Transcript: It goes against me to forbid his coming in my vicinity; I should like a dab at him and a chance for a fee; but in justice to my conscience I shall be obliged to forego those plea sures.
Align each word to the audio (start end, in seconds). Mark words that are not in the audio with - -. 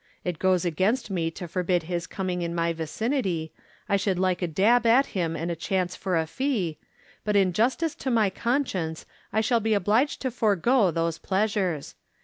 It 0.23 0.39
goes 0.39 0.65
against 0.65 1.11
me 1.11 1.29
to 1.29 1.47
forbid 1.47 1.83
his 1.83 2.07
coming 2.07 2.41
in 2.41 2.55
my 2.55 2.73
vicinity; 2.73 3.53
I 3.87 3.97
should 3.97 4.17
like 4.17 4.41
a 4.41 4.47
dab 4.47 4.83
at 4.87 5.05
him 5.13 5.35
and 5.35 5.51
a 5.51 5.55
chance 5.55 5.95
for 5.95 6.17
a 6.17 6.25
fee; 6.25 6.79
but 7.23 7.35
in 7.35 7.53
justice 7.53 7.93
to 7.97 8.09
my 8.09 8.31
conscience 8.31 9.05
I 9.31 9.41
shall 9.41 9.59
be 9.59 9.75
obliged 9.75 10.19
to 10.23 10.31
forego 10.31 10.89
those 10.89 11.19
plea 11.19 11.45
sures. 11.45 11.93